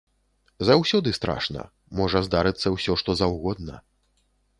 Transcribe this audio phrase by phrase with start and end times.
[0.69, 1.61] Заўсёды страшна,
[1.99, 3.75] можа здарыцца ўсё што заўгодна.